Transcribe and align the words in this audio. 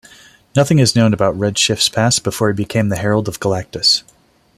Nothing 0.55 0.79
is 0.79 0.95
known 0.95 1.13
about 1.13 1.37
Red 1.37 1.59
Shift's 1.59 1.87
past 1.87 2.23
before 2.23 2.47
he 2.47 2.55
became 2.55 2.89
the 2.89 2.95
Herald 2.97 3.27
of 3.27 3.39
Galactus. 3.39 4.01